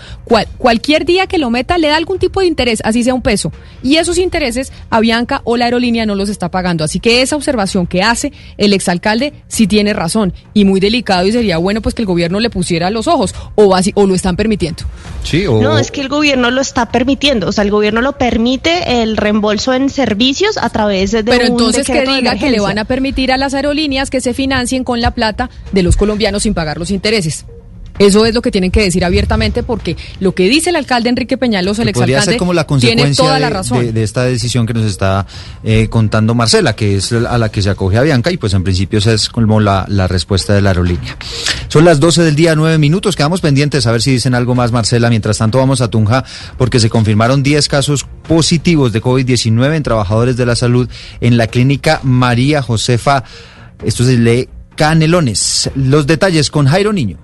cualquier 0.59 1.05
día 1.05 1.27
que 1.27 1.39
lo 1.39 1.51
meta 1.51 1.79
le 1.79 1.89
da 1.89 1.97
algún 1.97 2.19
tipo 2.19 2.41
de 2.41 2.47
interés, 2.47 2.81
así 2.85 3.03
sea 3.03 3.15
un 3.15 3.23
peso. 3.23 3.53
Y 3.83 3.97
esos 3.97 4.19
intereses 4.19 4.73
a 4.91 5.01
Bianca 5.01 5.41
o 5.45 5.57
la 5.57 5.65
aerolínea 5.67 6.07
no 6.07 6.15
los 6.15 6.29
está 6.29 6.51
pagando. 6.51 6.85
Así 6.85 7.01
que 7.01 7.23
esa 7.23 7.37
observación 7.37 7.87
que 7.87 8.03
hace 8.03 8.33
el 8.59 8.73
exalcalde 8.73 9.33
sí 9.49 9.67
tiene 9.67 9.93
razón 9.93 10.33
y 10.53 10.65
muy 10.65 10.81
delicado 10.81 11.27
y 11.27 11.33
sería 11.33 11.59
bueno 11.59 11.81
pues 11.81 11.95
que 11.95 12.03
el 12.03 12.07
gobierno 12.07 12.41
le 12.41 12.51
pusiera 12.51 12.91
los 12.91 13.09
ojos 13.09 13.35
o, 13.55 13.75
o 13.95 14.07
lo 14.07 14.15
están 14.25 14.37
permitiendo. 14.37 14.85
Sí, 15.23 15.45
No, 15.47 15.79
es 15.79 15.91
que 15.91 16.01
el 16.01 16.09
gobierno 16.09 16.51
lo 16.51 16.61
está 16.61 16.91
permitiendo, 16.91 17.49
o 17.49 17.53
sea, 17.53 17.63
el 17.63 17.71
gobierno 17.71 18.01
lo 18.01 18.17
permite 18.17 19.03
el 19.03 19.17
reembolso 19.17 19.75
en 19.75 19.91
servicios 19.91 20.57
a 20.57 20.71
través 20.71 21.13
de 21.13 21.23
Pero 21.23 21.45
entonces 21.45 21.87
que 21.87 22.03
diga 22.03 22.37
que 22.37 22.51
le 22.51 22.61
van 22.61 22.79
a 22.79 22.85
permitir 22.85 23.33
a 23.33 23.37
las 23.37 23.55
aerolíneas 23.55 24.11
que 24.11 24.21
se 24.21 24.35
financien 24.35 24.85
con 24.85 25.01
la 25.01 25.13
plata 25.13 25.51
de 25.73 25.83
los 25.83 25.97
colombianos 25.97 26.45
sin 26.45 26.55
pagar 26.55 26.79
los 26.79 26.91
intereses. 26.91 27.45
Eso 27.99 28.27
es 28.27 28.35
lo 28.35 28.43
que 28.43 28.51
tienen 28.51 28.71
que 28.71 28.83
decir 28.83 29.05
abiertamente 29.05 29.63
porque 29.63 29.97
lo 30.21 30.35
que 30.35 30.49
dice 30.49 30.71
el 30.71 30.77
alcalde 30.77 31.09
Enrique 31.09 31.39
Peñalosa, 31.39 31.83
el 31.83 31.89
exalcalde, 31.89 32.37
como 32.37 32.53
la 32.53 32.67
tiene 32.67 33.15
toda 33.15 33.39
la 33.39 33.51
razón. 33.51 33.95
De, 33.95 34.03
esta 34.03 34.25
decisión 34.25 34.67
que 34.67 34.75
nos 34.75 34.85
está 34.85 35.27
eh, 35.63 35.89
contando 35.89 36.35
Marcela, 36.35 36.75
que 36.75 36.97
es 36.97 37.13
a 37.13 37.39
la 37.39 37.51
que 37.51 37.63
se 37.63 37.71
acoge 37.71 37.97
a 37.97 38.03
Bianca 38.03 38.33
y 38.33 38.37
pues 38.37 38.53
en 38.55 38.65
principio 38.65 38.99
esa 38.99 39.13
es 39.13 39.29
como 39.29 39.61
la, 39.61 39.85
la 39.89 40.09
respuesta 40.09 40.55
de 40.55 40.63
la 40.63 40.71
aerolínea. 40.71 41.17
Son 41.69 41.85
las 41.85 42.01
12 42.01 42.23
del 42.23 42.35
día, 42.35 42.55
9 42.55 42.79
minutos, 42.79 43.15
quedamos 43.15 43.41
pendientes 43.41 43.87
a 43.87 43.93
ver 43.93 44.03
si 44.03 44.11
dicen 44.13 44.35
algo 44.35 44.55
más 44.55 44.73
Marcela. 44.73 45.09
Mientras 45.09 45.39
tanto 45.39 45.59
vamos 45.59 45.81
a 45.81 45.89
Tunja 45.89 46.25
porque 46.59 46.81
se 46.81 46.91
confirmaron 46.91 47.43
10 47.43 47.69
casos 47.69 48.07
positivos 48.27 48.93
de 48.93 49.01
COVID-19 49.03 49.77
en 49.77 49.83
trabajadores 49.83 50.37
de 50.37 50.47
la 50.47 50.57
salud 50.57 50.89
en 51.21 51.37
la 51.37 51.47
clínica 51.47 52.01
María 52.03 52.63
Josefa, 52.63 53.25
esto 53.85 54.03
es 54.03 54.25
de 54.25 54.49
Canelones. 54.77 55.71
Los 55.75 56.07
detalles 56.07 56.51
con 56.51 56.67
Jairo 56.67 56.93
Niño. 56.93 57.19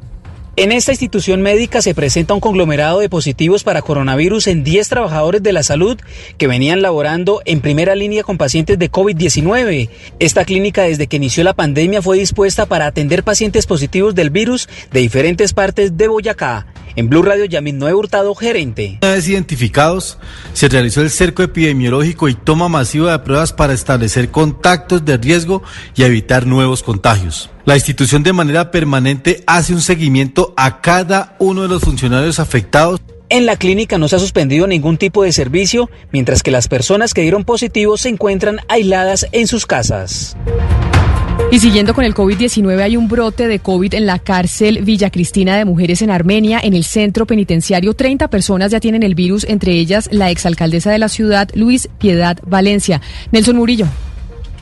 En 0.60 0.72
esta 0.72 0.92
institución 0.92 1.40
médica 1.40 1.80
se 1.80 1.94
presenta 1.94 2.34
un 2.34 2.40
conglomerado 2.40 3.00
de 3.00 3.08
positivos 3.08 3.64
para 3.64 3.80
coronavirus 3.80 4.46
en 4.46 4.62
10 4.62 4.90
trabajadores 4.90 5.42
de 5.42 5.54
la 5.54 5.62
salud 5.62 5.98
que 6.36 6.48
venían 6.48 6.82
laborando 6.82 7.40
en 7.46 7.62
primera 7.62 7.94
línea 7.94 8.24
con 8.24 8.36
pacientes 8.36 8.78
de 8.78 8.92
COVID-19. 8.92 9.88
Esta 10.18 10.44
clínica 10.44 10.82
desde 10.82 11.06
que 11.06 11.16
inició 11.16 11.44
la 11.44 11.54
pandemia 11.54 12.02
fue 12.02 12.18
dispuesta 12.18 12.66
para 12.66 12.84
atender 12.84 13.24
pacientes 13.24 13.64
positivos 13.64 14.14
del 14.14 14.28
virus 14.28 14.68
de 14.92 15.00
diferentes 15.00 15.54
partes 15.54 15.96
de 15.96 16.08
Boyacá. 16.08 16.66
En 16.96 17.08
Blue 17.08 17.22
Radio, 17.22 17.44
Yamil 17.44 17.78
Noé 17.78 17.94
Hurtado, 17.94 18.34
gerente. 18.34 18.98
Una 19.02 19.12
vez 19.12 19.28
identificados, 19.28 20.18
se 20.52 20.68
realizó 20.68 21.02
el 21.02 21.10
cerco 21.10 21.42
epidemiológico 21.42 22.28
y 22.28 22.34
toma 22.34 22.68
masiva 22.68 23.12
de 23.12 23.18
pruebas 23.20 23.52
para 23.52 23.72
establecer 23.72 24.30
contactos 24.30 25.04
de 25.04 25.16
riesgo 25.16 25.62
y 25.94 26.02
evitar 26.02 26.46
nuevos 26.46 26.82
contagios. 26.82 27.50
La 27.64 27.76
institución 27.76 28.22
de 28.22 28.32
manera 28.32 28.70
permanente 28.70 29.44
hace 29.46 29.72
un 29.72 29.80
seguimiento 29.80 30.54
a 30.56 30.80
cada 30.80 31.36
uno 31.38 31.62
de 31.62 31.68
los 31.68 31.82
funcionarios 31.82 32.40
afectados 32.40 33.00
En 33.28 33.46
la 33.46 33.56
clínica 33.56 33.96
no 33.96 34.08
se 34.08 34.16
ha 34.16 34.18
suspendido 34.18 34.66
ningún 34.66 34.96
tipo 34.96 35.22
de 35.22 35.32
servicio, 35.32 35.88
mientras 36.10 36.42
que 36.42 36.50
las 36.50 36.66
personas 36.66 37.14
que 37.14 37.22
dieron 37.22 37.44
positivo 37.44 37.96
se 37.96 38.08
encuentran 38.08 38.58
aisladas 38.68 39.26
en 39.30 39.46
sus 39.46 39.66
casas. 39.66 40.36
Y 41.52 41.58
siguiendo 41.58 41.94
con 41.94 42.04
el 42.04 42.14
COVID-19, 42.14 42.80
hay 42.80 42.96
un 42.96 43.08
brote 43.08 43.48
de 43.48 43.58
COVID 43.58 43.94
en 43.94 44.06
la 44.06 44.18
cárcel 44.18 44.82
Villa 44.82 45.10
Cristina 45.10 45.56
de 45.56 45.64
Mujeres 45.64 46.00
en 46.00 46.10
Armenia, 46.10 46.60
en 46.62 46.74
el 46.74 46.84
centro 46.84 47.26
penitenciario. 47.26 47.94
30 47.94 48.28
personas 48.28 48.70
ya 48.70 48.78
tienen 48.78 49.02
el 49.02 49.16
virus, 49.16 49.44
entre 49.44 49.72
ellas 49.72 50.08
la 50.12 50.30
exalcaldesa 50.30 50.92
de 50.92 50.98
la 50.98 51.08
ciudad, 51.08 51.48
Luis 51.54 51.88
Piedad 51.98 52.38
Valencia. 52.46 53.00
Nelson 53.32 53.56
Murillo. 53.56 53.86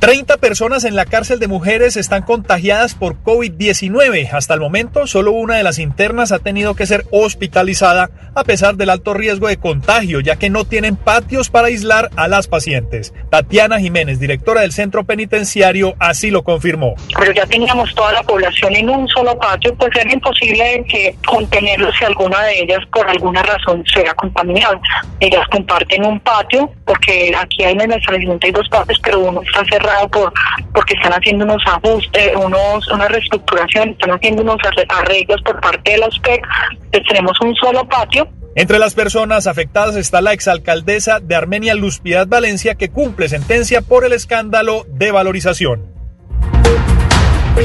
30 0.01 0.37
personas 0.37 0.85
en 0.85 0.95
la 0.95 1.07
cárcel 1.07 1.41
de 1.41 1.49
mujeres 1.49 1.97
están 1.97 2.23
contagiadas 2.23 2.95
por 2.95 3.21
COVID-19. 3.25 4.33
Hasta 4.33 4.55
el 4.55 4.61
momento, 4.61 5.09
solo 5.09 5.33
una 5.33 5.57
de 5.57 5.65
las 5.65 5.81
internas 5.81 6.31
ha 6.31 6.39
tenido 6.39 6.77
que 6.77 6.87
ser 6.87 7.05
hospitalizada 7.11 8.09
a 8.37 8.45
pesar 8.45 8.77
del 8.77 8.91
alto 8.91 9.13
riesgo 9.13 9.49
de 9.49 9.57
contagio, 9.57 10.21
ya 10.21 10.37
que 10.37 10.51
no 10.51 10.65
tienen 10.65 10.95
patios 10.95 11.51
para 11.51 11.67
aislar 11.67 12.11
a 12.15 12.29
las 12.29 12.47
pacientes. 12.47 13.13
Tatiana 13.29 13.81
Jiménez, 13.81 14.21
directora 14.21 14.61
del 14.61 14.71
centro 14.71 15.03
penitenciario, 15.03 15.95
así 15.99 16.31
lo 16.31 16.45
confirmó. 16.45 16.95
Pero 17.19 17.33
ya 17.33 17.45
teníamos 17.47 17.93
toda 17.97 18.13
la 18.13 18.23
población 18.23 18.77
en 18.77 18.89
un 18.89 19.09
solo 19.09 19.37
patio, 19.37 19.75
pues 19.75 19.91
era 19.97 20.13
imposible 20.13 20.85
que 20.89 21.17
contenerlos 21.27 21.93
si 21.99 22.05
alguna 22.05 22.41
de 22.45 22.61
ellas 22.61 22.79
por 22.93 23.09
alguna 23.09 23.43
razón 23.43 23.83
sea 23.93 24.15
contaminada. 24.15 24.81
Ellas 25.19 25.45
comparten 25.51 26.05
un 26.05 26.21
patio, 26.21 26.71
porque 26.89 27.35
aquí 27.39 27.63
hay 27.65 27.75
en 27.75 27.83
el 27.83 27.93
establecimiento 27.93 28.47
hay 28.47 28.53
dos 28.53 28.67
patios, 28.71 28.99
pero 29.05 29.21
uno 29.21 29.43
está 29.43 29.63
cerrado 29.67 30.09
por 30.09 30.33
porque 30.73 30.95
están 30.95 31.13
haciendo 31.13 31.45
unos 31.45 31.63
ajustes, 31.67 32.35
unos, 32.35 32.89
una 32.89 33.07
reestructuración, 33.09 33.91
están 33.91 34.13
haciendo 34.13 34.43
unos 34.43 34.57
arreglos 34.89 35.43
por 35.43 35.61
parte 35.61 35.93
de 35.93 35.99
la 35.99 36.09
USPEC, 36.09 36.43
entonces 36.73 37.03
tenemos 37.09 37.39
un 37.43 37.55
solo 37.57 37.87
patio. 37.87 38.27
Entre 38.55 38.79
las 38.79 38.95
personas 38.95 39.47
afectadas 39.47 39.97
está 39.97 40.23
la 40.23 40.33
exalcaldesa 40.33 41.21
de 41.21 41.35
Armenia, 41.37 41.75
Luz 41.75 42.01
Piedad 42.01 42.27
Valencia, 42.27 42.75
que 42.75 42.89
cumple 42.89 43.29
sentencia 43.29 43.83
por 43.83 44.07
el 44.07 44.15
escándalo 44.15 44.87
de 44.89 45.13
valorización. 45.13 45.98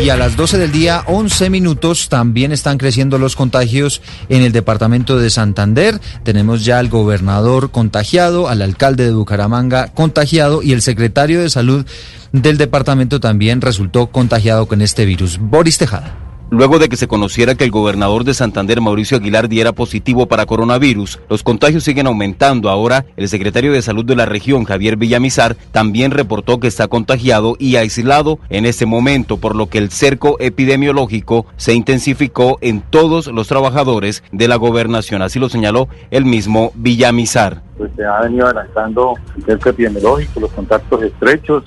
Y 0.02 0.10
a 0.10 0.18
las 0.18 0.36
12 0.36 0.58
del 0.58 0.72
día, 0.72 1.04
11 1.08 1.50
minutos, 1.50 2.10
también 2.10 2.52
están 2.52 2.78
creciendo 2.78 3.18
los 3.18 3.36
contagios 3.38 4.02
en 4.28 4.42
el 4.42 4.52
departamento 4.52 5.18
de 5.18 5.30
Santander. 5.30 6.02
Tenemos 6.24 6.66
ya 6.66 6.80
al 6.80 6.90
gobernador 6.90 7.72
contagiado, 7.72 8.50
al 8.50 8.62
alcalde 8.62 9.06
de 9.06 9.14
Bucaramanga 9.14 9.94
contagiado 9.94 10.62
y 10.62 10.74
el 10.74 10.82
secretario 10.82 11.42
de 11.42 11.50
salud 11.50 11.86
del 12.34 12.58
departamento 12.58 13.20
también 13.20 13.62
resultó 13.62 14.08
contagiado 14.08 14.66
con 14.66 14.82
este 14.82 15.06
virus. 15.06 15.38
Boris 15.40 15.78
Tejada. 15.78 16.23
Luego 16.54 16.78
de 16.78 16.88
que 16.88 16.98
se 16.98 17.08
conociera 17.08 17.56
que 17.56 17.64
el 17.64 17.72
gobernador 17.72 18.26
de 18.26 18.36
Santander, 18.36 18.80
Mauricio 18.80 19.18
Aguilar, 19.18 19.50
diera 19.50 19.72
positivo 19.72 20.28
para 20.28 20.46
coronavirus, 20.46 21.20
los 21.28 21.42
contagios 21.42 21.84
siguen 21.84 22.06
aumentando. 22.06 22.70
Ahora, 22.70 23.08
el 23.18 23.28
secretario 23.28 23.74
de 23.74 23.82
Salud 23.82 24.06
de 24.06 24.16
la 24.16 24.28
región, 24.28 24.64
Javier 24.64 24.96
Villamizar, 24.96 25.56
también 25.72 26.12
reportó 26.12 26.60
que 26.60 26.68
está 26.68 26.88
contagiado 26.88 27.56
y 27.58 27.78
aislado 27.78 28.38
en 28.50 28.68
este 28.68 28.86
momento, 28.86 29.38
por 29.38 29.56
lo 29.56 29.66
que 29.66 29.80
el 29.80 29.90
cerco 29.90 30.38
epidemiológico 30.40 31.48
se 31.58 31.74
intensificó 31.74 32.60
en 32.62 32.82
todos 32.82 33.26
los 33.26 33.48
trabajadores 33.48 34.24
de 34.32 34.48
la 34.48 34.58
gobernación. 34.58 35.24
Así 35.24 35.40
lo 35.40 35.50
señaló 35.50 35.88
el 36.12 36.24
mismo 36.24 36.72
Villamizar. 36.76 37.64
Pues 37.80 37.92
se 37.96 38.06
ha 38.06 38.22
venido 38.22 38.46
adelantando 38.46 39.16
el 39.36 39.44
cerco 39.44 39.70
epidemiológico, 39.70 40.40
los 40.40 40.52
contactos 40.52 41.02
estrechos, 41.02 41.64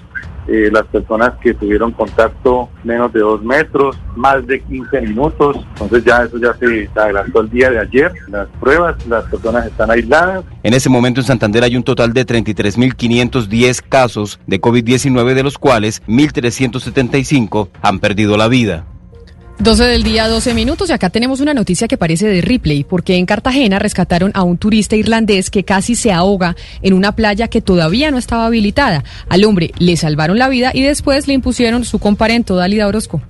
eh, 0.48 0.70
las 0.72 0.84
personas 0.86 1.32
que 1.40 1.54
tuvieron 1.54 1.92
contacto 1.92 2.68
menos 2.84 3.12
de 3.12 3.20
dos 3.20 3.42
metros, 3.42 3.98
más 4.14 4.46
de 4.46 4.60
15 4.60 5.00
minutos. 5.02 5.56
Entonces 5.72 6.04
ya 6.04 6.24
eso 6.24 6.38
ya 6.38 6.54
se 6.54 6.88
adelantó 6.94 7.40
el 7.40 7.50
día 7.50 7.70
de 7.70 7.80
ayer. 7.80 8.12
Las 8.28 8.48
pruebas, 8.60 9.06
las 9.06 9.24
personas 9.24 9.66
están 9.66 9.90
aisladas. 9.90 10.44
En 10.62 10.74
ese 10.74 10.88
momento 10.88 11.20
en 11.20 11.26
Santander 11.26 11.64
hay 11.64 11.76
un 11.76 11.82
total 11.82 12.12
de 12.12 12.26
33.510 12.26 13.82
casos 13.88 14.40
de 14.46 14.60
COVID-19, 14.60 15.34
de 15.34 15.42
los 15.42 15.58
cuales 15.58 16.02
1.375 16.06 17.68
han 17.82 17.98
perdido 17.98 18.36
la 18.36 18.48
vida. 18.48 18.84
12 19.58 19.84
del 19.84 20.02
día, 20.02 20.28
12 20.28 20.52
minutos, 20.52 20.90
y 20.90 20.92
acá 20.92 21.08
tenemos 21.08 21.40
una 21.40 21.54
noticia 21.54 21.88
que 21.88 21.96
parece 21.96 22.26
de 22.26 22.42
Ripley, 22.42 22.84
porque 22.84 23.16
en 23.16 23.24
Cartagena 23.24 23.78
rescataron 23.78 24.30
a 24.34 24.42
un 24.42 24.58
turista 24.58 24.96
irlandés 24.96 25.50
que 25.50 25.64
casi 25.64 25.94
se 25.94 26.12
ahoga 26.12 26.56
en 26.82 26.92
una 26.92 27.12
playa 27.12 27.48
que 27.48 27.62
todavía 27.62 28.10
no 28.10 28.18
estaba 28.18 28.46
habilitada. 28.46 29.02
Al 29.30 29.44
hombre 29.44 29.72
le 29.78 29.96
salvaron 29.96 30.38
la 30.38 30.50
vida 30.50 30.72
y 30.74 30.82
después 30.82 31.26
le 31.26 31.34
impusieron 31.34 31.84
su 31.84 31.98
comparento, 31.98 32.54
Dalida 32.54 32.86
Orozco. 32.86 33.22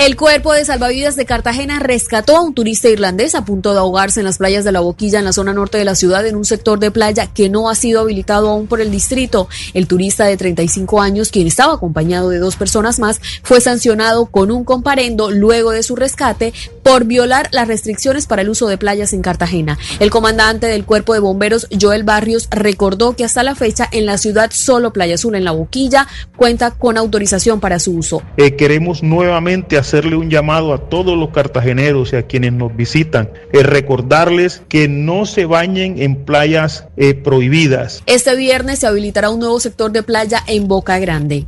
El 0.00 0.16
cuerpo 0.16 0.54
de 0.54 0.64
salvavidas 0.64 1.14
de 1.14 1.26
Cartagena 1.26 1.78
rescató 1.78 2.34
a 2.34 2.40
un 2.40 2.54
turista 2.54 2.88
irlandés 2.88 3.34
a 3.34 3.44
punto 3.44 3.74
de 3.74 3.80
ahogarse 3.80 4.20
en 4.20 4.24
las 4.24 4.38
playas 4.38 4.64
de 4.64 4.72
la 4.72 4.80
Boquilla, 4.80 5.18
en 5.18 5.26
la 5.26 5.34
zona 5.34 5.52
norte 5.52 5.76
de 5.76 5.84
la 5.84 5.94
ciudad, 5.94 6.26
en 6.26 6.36
un 6.36 6.46
sector 6.46 6.78
de 6.78 6.90
playa 6.90 7.26
que 7.26 7.50
no 7.50 7.68
ha 7.68 7.74
sido 7.74 8.00
habilitado 8.00 8.48
aún 8.48 8.66
por 8.66 8.80
el 8.80 8.90
distrito. 8.90 9.46
El 9.74 9.86
turista 9.86 10.24
de 10.24 10.38
35 10.38 11.02
años, 11.02 11.30
quien 11.30 11.46
estaba 11.46 11.74
acompañado 11.74 12.30
de 12.30 12.38
dos 12.38 12.56
personas 12.56 12.98
más, 12.98 13.20
fue 13.42 13.60
sancionado 13.60 14.24
con 14.24 14.50
un 14.50 14.64
comparendo 14.64 15.30
luego 15.30 15.70
de 15.70 15.82
su 15.82 15.96
rescate 15.96 16.54
por 16.82 17.04
violar 17.04 17.50
las 17.52 17.68
restricciones 17.68 18.26
para 18.26 18.40
el 18.40 18.48
uso 18.48 18.68
de 18.68 18.78
playas 18.78 19.12
en 19.12 19.20
Cartagena. 19.20 19.78
El 19.98 20.08
comandante 20.08 20.66
del 20.66 20.86
cuerpo 20.86 21.12
de 21.12 21.20
bomberos, 21.20 21.68
Joel 21.78 22.04
Barrios, 22.04 22.48
recordó 22.50 23.16
que 23.16 23.24
hasta 23.24 23.42
la 23.42 23.54
fecha 23.54 23.86
en 23.92 24.06
la 24.06 24.16
ciudad 24.16 24.50
solo 24.50 24.94
Playa 24.94 25.16
Azul 25.16 25.34
en 25.34 25.44
la 25.44 25.52
Boquilla 25.52 26.08
cuenta 26.38 26.70
con 26.70 26.96
autorización 26.96 27.60
para 27.60 27.78
su 27.78 27.92
uso. 27.92 28.22
Eh, 28.38 28.56
queremos 28.56 29.02
nuevamente 29.02 29.76
hacer 29.76 29.89
hacerle 29.90 30.14
un 30.14 30.30
llamado 30.30 30.72
a 30.72 30.88
todos 30.88 31.18
los 31.18 31.30
cartageneros 31.30 32.12
y 32.12 32.16
a 32.16 32.22
quienes 32.22 32.52
nos 32.52 32.76
visitan, 32.76 33.30
es 33.52 33.66
recordarles 33.66 34.62
que 34.68 34.86
no 34.86 35.26
se 35.26 35.46
bañen 35.46 36.00
en 36.00 36.24
playas 36.24 36.86
eh, 36.96 37.14
prohibidas. 37.14 38.02
Este 38.06 38.36
viernes 38.36 38.78
se 38.78 38.86
habilitará 38.86 39.30
un 39.30 39.40
nuevo 39.40 39.58
sector 39.58 39.90
de 39.90 40.04
playa 40.04 40.44
en 40.46 40.68
Boca 40.68 40.98
Grande. 41.00 41.46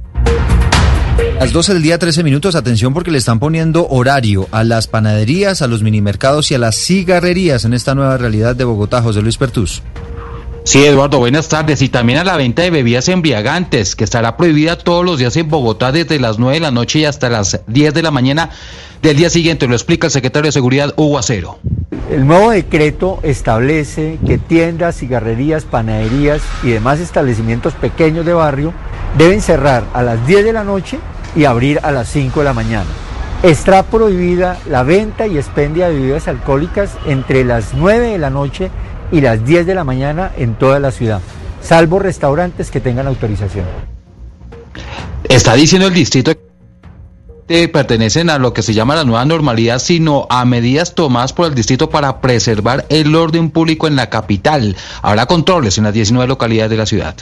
Las 1.38 1.52
12 1.52 1.74
del 1.74 1.82
día, 1.82 1.98
13 1.98 2.24
minutos, 2.24 2.56
atención 2.56 2.92
porque 2.94 3.12
le 3.12 3.18
están 3.18 3.38
poniendo 3.38 3.86
horario 3.88 4.48
a 4.50 4.64
las 4.64 4.88
panaderías, 4.88 5.62
a 5.62 5.68
los 5.68 5.82
minimercados 5.82 6.50
y 6.50 6.54
a 6.54 6.58
las 6.58 6.76
cigarrerías 6.76 7.64
en 7.64 7.74
esta 7.74 7.94
nueva 7.94 8.16
realidad 8.16 8.56
de 8.56 8.64
Bogotá. 8.64 9.02
José 9.02 9.22
Luis 9.22 9.36
Pertus. 9.36 9.82
Sí, 10.64 10.84
Eduardo, 10.84 11.18
buenas 11.18 11.48
tardes. 11.48 11.82
Y 11.82 11.88
también 11.88 12.20
a 12.20 12.24
la 12.24 12.36
venta 12.36 12.62
de 12.62 12.70
bebidas 12.70 13.08
embriagantes, 13.08 13.96
que 13.96 14.04
estará 14.04 14.36
prohibida 14.36 14.78
todos 14.78 15.04
los 15.04 15.18
días 15.18 15.36
en 15.36 15.48
Bogotá 15.48 15.90
desde 15.90 16.20
las 16.20 16.38
9 16.38 16.54
de 16.54 16.60
la 16.60 16.70
noche 16.70 17.00
y 17.00 17.04
hasta 17.04 17.28
las 17.28 17.60
10 17.66 17.92
de 17.92 18.02
la 18.02 18.12
mañana 18.12 18.50
del 19.02 19.16
día 19.16 19.28
siguiente. 19.28 19.66
Lo 19.66 19.74
explica 19.74 20.06
el 20.06 20.12
secretario 20.12 20.48
de 20.48 20.52
Seguridad, 20.52 20.94
Hugo 20.96 21.18
Acero. 21.18 21.58
El 22.12 22.26
nuevo 22.26 22.52
decreto 22.52 23.18
establece 23.24 24.18
que 24.24 24.38
tiendas, 24.38 24.96
cigarrerías, 24.96 25.64
panaderías 25.64 26.42
y 26.62 26.70
demás 26.70 27.00
establecimientos 27.00 27.74
pequeños 27.74 28.24
de 28.24 28.32
barrio 28.32 28.72
deben 29.18 29.40
cerrar 29.40 29.84
a 29.92 30.02
las 30.02 30.24
10 30.26 30.44
de 30.44 30.52
la 30.52 30.62
noche 30.62 30.98
y 31.34 31.44
abrir 31.44 31.80
a 31.82 31.90
las 31.90 32.08
5 32.08 32.38
de 32.38 32.44
la 32.44 32.54
mañana. 32.54 32.86
Está 33.42 33.82
prohibida 33.82 34.58
la 34.70 34.84
venta 34.84 35.26
y 35.26 35.36
expendia 35.36 35.88
de 35.88 35.94
bebidas 35.94 36.28
alcohólicas 36.28 36.92
entre 37.06 37.44
las 37.44 37.74
9 37.74 38.10
de 38.10 38.18
la 38.18 38.30
noche 38.30 38.70
y 38.91 38.91
las 39.20 39.44
10 39.44 39.66
de 39.66 39.74
la 39.74 39.84
mañana 39.84 40.30
en 40.36 40.54
toda 40.54 40.80
la 40.80 40.90
ciudad, 40.90 41.20
salvo 41.60 41.98
restaurantes 41.98 42.70
que 42.70 42.80
tengan 42.80 43.06
autorización. 43.06 43.66
Está 45.28 45.54
diciendo 45.54 45.88
el 45.88 45.94
distrito 45.94 46.32
que 47.46 47.68
pertenecen 47.68 48.30
a 48.30 48.38
lo 48.38 48.52
que 48.52 48.62
se 48.62 48.74
llama 48.74 48.94
la 48.94 49.04
nueva 49.04 49.24
normalidad, 49.24 49.78
sino 49.78 50.26
a 50.30 50.44
medidas 50.44 50.94
tomadas 50.94 51.32
por 51.32 51.46
el 51.46 51.54
distrito 51.54 51.90
para 51.90 52.20
preservar 52.20 52.86
el 52.88 53.14
orden 53.14 53.50
público 53.50 53.86
en 53.86 53.96
la 53.96 54.10
capital. 54.10 54.76
Habrá 55.02 55.26
controles 55.26 55.78
en 55.78 55.84
las 55.84 55.94
19 55.94 56.26
localidades 56.28 56.70
de 56.70 56.76
la 56.76 56.86
ciudad. 56.86 57.14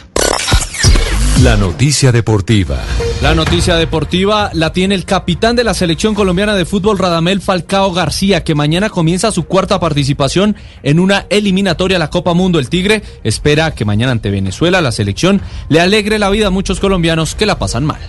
La 1.42 1.56
noticia 1.56 2.12
deportiva. 2.12 2.76
La 3.23 3.35
noticia 3.35 3.76
deportiva 3.76 4.50
la 4.52 4.75
tiene 4.75 4.94
el 4.94 5.06
capitán 5.06 5.56
de 5.56 5.64
la 5.64 5.73
selección 5.73 6.14
colombiana 6.14 6.54
de 6.54 6.66
fútbol, 6.66 6.99
Radamel 6.99 7.40
Falcao 7.40 7.94
García, 7.94 8.44
que 8.44 8.54
mañana 8.54 8.90
comienza 8.90 9.32
su 9.32 9.44
cuarta 9.44 9.80
participación 9.80 10.54
en 10.82 11.00
una 11.00 11.25
eliminatoria 11.30 11.97
a 11.97 11.99
la 11.99 12.11
Copa 12.11 12.35
Mundo. 12.35 12.59
El 12.59 12.68
Tigre 12.68 13.02
espera 13.25 13.75
que 13.75 13.87
mañana 13.87 14.12
ante 14.12 14.30
Venezuela 14.30 14.82
la 14.82 14.92
selección 14.92 15.40
le 15.70 15.80
alegre 15.80 16.18
la 16.18 16.28
vida 16.28 16.49
a 16.49 16.50
muchos 16.50 16.78
colombianos 16.78 17.35
que 17.35 17.47
la 17.47 17.59
pasan 17.59 17.87
mal. 17.87 18.00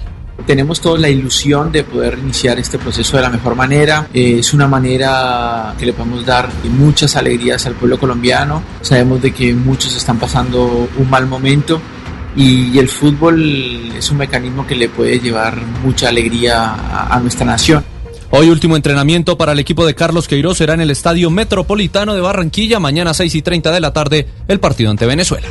Tenemos 0.45 0.81
toda 0.81 1.00
la 1.00 1.07
ilusión 1.07 1.71
de 1.71 1.85
poder 1.85 2.19
iniciar 2.19 2.59
este 2.59 2.79
proceso 2.79 3.15
de 3.15 3.23
la 3.23 3.29
mejor 3.29 3.55
manera. 3.55 4.09
Eh, 4.13 4.39
es 4.39 4.53
una 4.53 4.67
manera 4.67 5.73
que 5.79 5.85
le 5.85 5.93
podemos 5.93 6.25
dar 6.25 6.50
muchas 6.63 7.15
alegrías 7.15 7.65
al 7.65 7.75
pueblo 7.75 7.97
colombiano. 7.97 8.61
Sabemos 8.81 9.21
de 9.21 9.31
que 9.33 9.53
muchos 9.53 9.95
están 9.95 10.19
pasando 10.19 10.89
un 10.97 11.09
mal 11.09 11.27
momento 11.27 11.79
y 12.35 12.77
el 12.79 12.88
fútbol 12.88 13.91
es 13.97 14.09
un 14.11 14.17
mecanismo 14.17 14.65
que 14.65 14.75
le 14.75 14.89
puede 14.89 15.19
llevar 15.19 15.57
mucha 15.83 16.09
alegría 16.09 17.09
a, 17.09 17.19
nuestra 17.19 17.45
nación. 17.45 17.83
Hoy 18.29 18.50
último 18.50 18.77
entrenamiento 18.77 19.38
para 19.38 19.51
el 19.51 19.59
equipo 19.59 19.85
de 19.85 19.93
Carlos 19.93 20.27
Queiroz 20.27 20.57
será 20.57 20.73
en 20.73 20.81
el 20.81 20.89
Estadio 20.89 21.29
Metropolitano 21.29 22.13
de 22.13 22.21
Barranquilla, 22.21 22.79
mañana 22.79 23.13
6 23.13 23.35
y 23.35 23.41
30 23.41 23.71
de 23.71 23.79
la 23.81 23.91
tarde, 23.91 24.27
el 24.47 24.59
partido 24.59 24.89
ante 24.89 25.05
Venezuela. 25.05 25.47